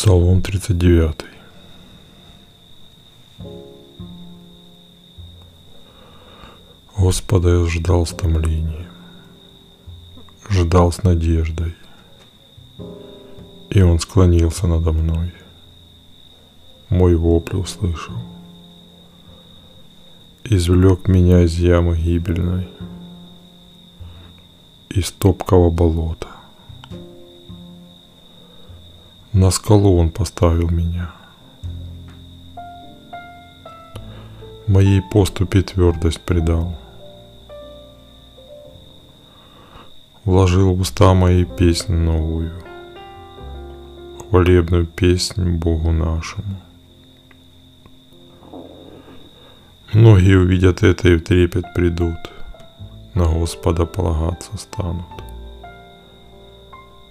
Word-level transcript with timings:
Псалом 0.00 0.42
39. 0.42 1.24
Господа 6.96 7.48
я 7.48 7.66
ждал 7.66 8.06
с 8.06 8.10
томлением, 8.10 8.86
ждал 10.48 10.92
с 10.92 11.02
надеждой, 11.02 11.74
и 13.70 13.82
Он 13.82 13.98
склонился 13.98 14.68
надо 14.68 14.92
мной, 14.92 15.34
мой 16.90 17.16
вопль 17.16 17.56
услышал, 17.56 18.14
извлек 20.44 21.08
меня 21.08 21.42
из 21.42 21.58
ямы 21.58 21.98
гибельной, 21.98 22.68
из 24.90 25.10
топкого 25.10 25.70
болота. 25.70 26.37
На 29.38 29.52
скалу 29.52 30.00
он 30.00 30.10
поставил 30.10 30.68
меня. 30.68 31.12
Моей 34.66 35.00
поступе 35.00 35.62
твердость 35.62 36.20
придал. 36.22 36.76
Вложил 40.24 40.74
в 40.74 40.80
уста 40.80 41.14
мои 41.14 41.44
песнь 41.44 41.94
новую, 41.94 42.50
Хвалебную 44.28 44.86
песнь 44.86 45.56
Богу 45.56 45.92
нашему. 45.92 46.60
Многие 49.92 50.36
увидят 50.36 50.82
это 50.82 51.10
и 51.10 51.14
в 51.14 51.22
трепет 51.22 51.72
придут, 51.74 52.18
На 53.14 53.32
Господа 53.32 53.86
полагаться 53.86 54.56
станут. 54.56 55.06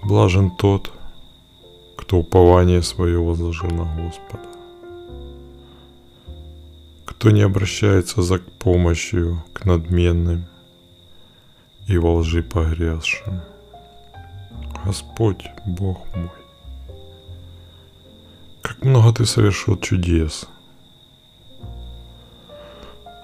Блажен 0.04 0.52
тот, 0.52 0.91
кто 1.98 2.20
упование 2.20 2.81
свое 2.81 3.20
возложил 3.20 3.70
на 3.71 3.84
Господа, 3.84 4.48
кто 7.05 7.31
не 7.31 7.41
обращается 7.41 8.21
за 8.21 8.37
помощью 8.37 9.43
к 9.53 9.65
надменным 9.65 10.45
и 11.87 11.98
во 11.98 12.15
лжи 12.15 12.43
погрязшим. 12.43 13.41
Господь, 14.85 15.43
Бог 15.65 15.98
мой, 16.15 16.29
как 18.62 18.84
много 18.85 19.15
Ты 19.15 19.25
совершил 19.25 19.77
чудес, 19.77 20.48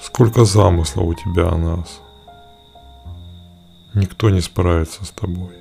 сколько 0.02 0.44
замыслов 0.44 1.08
у 1.08 1.14
Тебя 1.14 1.50
о 1.50 1.58
нас. 1.58 2.02
Никто 3.94 4.30
не 4.30 4.42
справится 4.42 5.06
с 5.06 5.10
Тобой. 5.12 5.54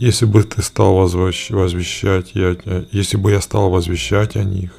Если 0.00 0.24
бы 0.24 0.42
ты 0.44 0.62
стал 0.62 0.94
возвещать, 0.94 2.30
я, 2.32 2.56
если 2.90 3.18
бы 3.18 3.32
я 3.32 3.40
стал 3.42 3.68
возвещать 3.68 4.34
о 4.34 4.44
них, 4.44 4.72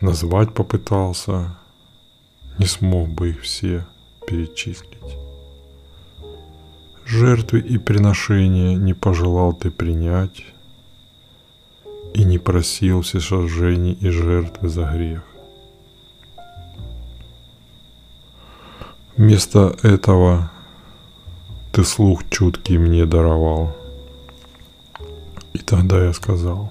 назвать 0.00 0.52
попытался, 0.52 1.56
не 2.58 2.66
смог 2.66 3.10
бы 3.10 3.30
их 3.30 3.42
все 3.42 3.86
перечислить. 4.26 4.88
Жертвы 7.06 7.60
и 7.60 7.78
приношения 7.78 8.74
не 8.74 8.92
пожелал 8.92 9.52
ты 9.52 9.70
принять 9.70 10.46
и 12.12 12.24
не 12.24 12.38
просил 12.38 13.02
все 13.02 13.20
сожжений 13.20 13.92
и 13.92 14.08
жертвы 14.08 14.68
за 14.68 14.82
грех. 14.82 15.22
Вместо 19.16 19.76
этого 19.84 20.50
ты 21.70 21.84
слух 21.84 22.28
чуткий 22.30 22.78
мне 22.78 23.06
даровал– 23.06 23.76
тогда 25.72 26.04
я 26.04 26.12
сказал, 26.12 26.70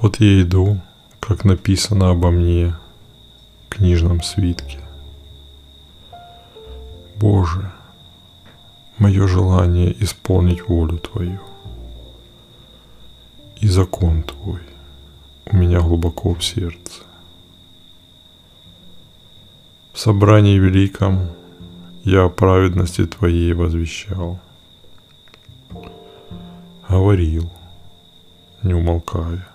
вот 0.00 0.20
я 0.20 0.40
иду, 0.40 0.80
как 1.18 1.44
написано 1.44 2.10
обо 2.10 2.30
мне 2.30 2.76
в 3.66 3.70
книжном 3.70 4.22
свитке. 4.22 4.78
Боже, 7.16 7.72
мое 8.98 9.26
желание 9.26 10.00
исполнить 10.00 10.68
волю 10.68 10.98
Твою 10.98 11.40
и 13.56 13.66
закон 13.66 14.22
Твой 14.22 14.60
у 15.46 15.56
меня 15.56 15.80
глубоко 15.80 16.34
в 16.34 16.44
сердце. 16.44 17.02
В 19.92 19.98
собрании 19.98 20.56
великом 20.56 21.30
я 22.04 22.26
о 22.26 22.28
праведности 22.28 23.04
Твоей 23.06 23.54
возвещал– 23.54 24.38
говорил, 26.92 27.50
не 28.62 28.74
умолкая. 28.74 29.48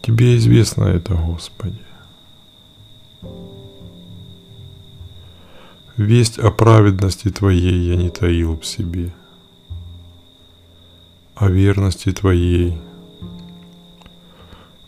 Тебе 0.00 0.36
известно 0.36 0.84
это, 0.84 1.14
Господи. 1.14 1.82
Весть 5.96 6.38
о 6.38 6.52
праведности 6.52 7.30
Твоей 7.30 7.90
я 7.90 7.96
не 7.96 8.10
таил 8.10 8.56
в 8.56 8.64
себе, 8.64 9.12
о 11.34 11.48
верности 11.48 12.12
Твоей, 12.12 12.78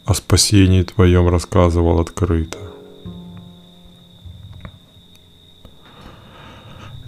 о 0.04 0.14
спасении 0.14 0.84
Твоем 0.84 1.28
рассказывал 1.28 1.98
открыто. 1.98 2.58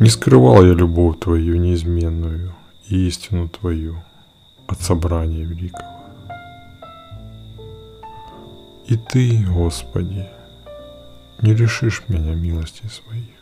Не 0.01 0.11
скрывал 0.11 0.65
я 0.67 0.73
любовь 0.73 1.21
Твою 1.21 1.57
неизменную– 1.57 2.53
истину 2.89 3.49
Твою 3.49 4.03
от 4.67 4.81
собрания 4.81 5.45
великого. 5.45 5.97
И 8.87 8.97
Ты, 8.97 9.45
Господи, 9.45 10.29
не 11.43 11.55
лишишь 11.55 12.05
меня 12.09 12.35
милости 12.35 12.87
своих. 12.87 13.37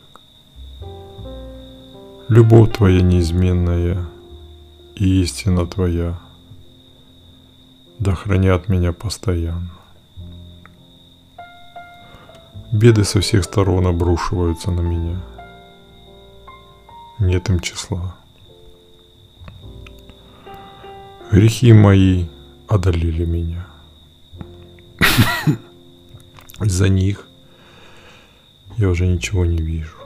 Любовь 2.29 2.73
Твоя 2.73 3.03
неизменная 3.03 4.07
и 4.95 5.23
истина 5.23 5.67
Твоя 5.67 6.19
да 7.99 8.15
хранят 8.15 8.69
меня 8.69 8.93
постоянно. 8.93 9.71
Беды 12.73 13.05
со 13.05 13.21
всех 13.21 13.45
сторон 13.45 13.87
обрушиваются 13.87 14.71
на 14.71 14.81
меня. 14.81 15.21
Нет 17.19 17.49
им 17.49 17.61
числа. 17.61 18.17
Грехи 21.31 21.73
мои 21.73 22.27
одолели 22.69 23.25
меня. 23.25 23.67
За 26.61 26.89
них 26.89 27.27
я 28.77 28.89
уже 28.89 29.07
ничего 29.07 29.45
не 29.45 29.59
вижу. 29.59 29.97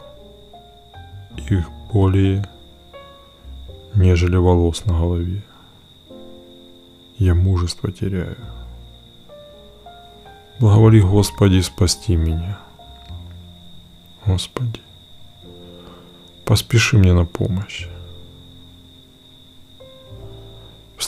Их 1.50 1.68
более, 1.92 2.48
нежели 3.94 4.36
волос 4.36 4.84
на 4.84 4.98
голове. 4.98 5.42
Я 7.18 7.34
мужество 7.34 7.90
теряю. 7.90 8.36
Благоволи, 10.60 11.00
Господи, 11.00 11.60
спасти 11.60 12.16
меня. 12.16 12.58
Господи, 14.24 14.80
поспеши 16.44 16.96
мне 16.98 17.12
на 17.12 17.24
помощь. 17.24 17.88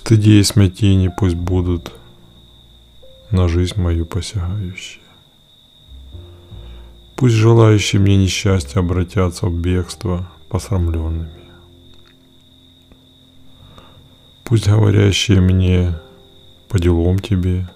Стыде 0.01 0.41
и 0.41 0.43
смятении 0.43 1.09
пусть 1.09 1.37
будут 1.37 1.93
на 3.31 3.49
жизнь 3.49 3.79
мою 3.79 4.07
посягающие. 4.07 5.03
Пусть 7.17 7.35
желающие 7.35 8.01
мне 8.01 8.17
несчастья 8.17 8.81
обратятся 8.81 9.47
в 9.47 9.55
бегство 9.55 10.27
посрамленными. 10.49 11.31
Пусть 14.45 14.69
говорящие 14.69 15.43
мне 15.43 15.99
по 16.71 16.79
делам 16.79 17.19
тебе 17.19 17.69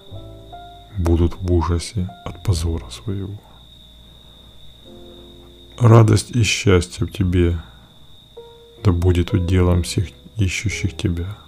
будут 0.97 1.37
в 1.39 1.53
ужасе 1.53 2.09
от 2.25 2.43
позора 2.43 2.89
своего. 2.89 3.39
Радость 5.79 6.31
и 6.31 6.43
счастье 6.43 7.07
в 7.07 7.13
тебе 7.13 7.61
да 8.83 8.93
будет 8.93 9.35
уделом 9.35 9.83
всех 9.83 10.09
ищущих 10.37 10.97
тебя– 10.97 11.37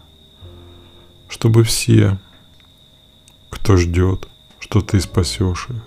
чтобы 1.29 1.65
все, 1.65 2.19
кто 3.51 3.77
ждет, 3.77 4.29
что 4.59 4.81
ты 4.81 5.01
спасешь 5.01 5.69
их, 5.69 5.83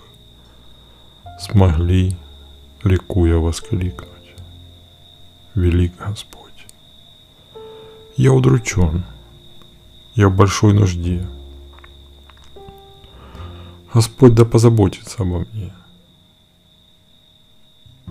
смогли, 1.40 2.16
ликуя, 2.82 3.36
воскликнуть. 3.36 4.08
Велик 5.54 5.96
Господь. 5.96 6.66
Я 8.16 8.32
удручен, 8.32 9.04
я 10.14 10.28
в 10.28 10.36
большой 10.36 10.74
нужде. 10.74 11.26
Господь 13.92 14.34
да 14.34 14.44
позаботится 14.44 15.22
обо 15.22 15.40
мне. 15.52 15.72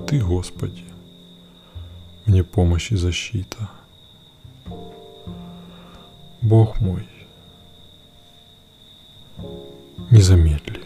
Ты, 0.08 0.20
Господи, 0.20 0.84
мне 2.26 2.44
помощь 2.44 2.92
и 2.92 2.96
защита– 2.96 3.70
Бог 6.42 6.80
мой, 6.80 7.06
не 10.12 10.22
замедли. 10.22 10.79